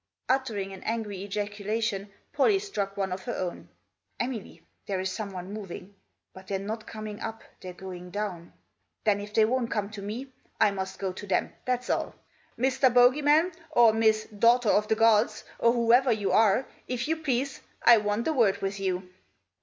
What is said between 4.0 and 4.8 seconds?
Emily,